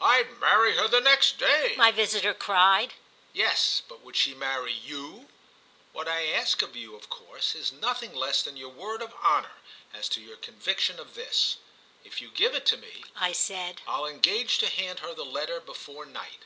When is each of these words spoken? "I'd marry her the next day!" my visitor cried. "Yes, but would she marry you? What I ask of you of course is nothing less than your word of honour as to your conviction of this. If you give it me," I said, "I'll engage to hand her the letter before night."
"I'd 0.00 0.38
marry 0.40 0.78
her 0.78 0.88
the 0.88 1.02
next 1.02 1.36
day!" 1.36 1.74
my 1.76 1.90
visitor 1.92 2.32
cried. 2.32 2.94
"Yes, 3.34 3.82
but 3.86 4.00
would 4.00 4.16
she 4.16 4.32
marry 4.32 4.72
you? 4.72 5.28
What 5.92 6.08
I 6.08 6.24
ask 6.24 6.62
of 6.62 6.74
you 6.74 6.96
of 6.96 7.10
course 7.10 7.54
is 7.54 7.70
nothing 7.70 8.14
less 8.14 8.40
than 8.40 8.56
your 8.56 8.70
word 8.70 9.02
of 9.02 9.12
honour 9.22 9.56
as 9.92 10.08
to 10.16 10.22
your 10.22 10.38
conviction 10.38 10.98
of 10.98 11.12
this. 11.12 11.58
If 12.02 12.22
you 12.22 12.30
give 12.30 12.54
it 12.54 12.72
me," 12.80 13.04
I 13.14 13.32
said, 13.32 13.82
"I'll 13.86 14.06
engage 14.06 14.56
to 14.60 14.70
hand 14.70 15.00
her 15.00 15.12
the 15.12 15.22
letter 15.22 15.60
before 15.60 16.06
night." 16.06 16.44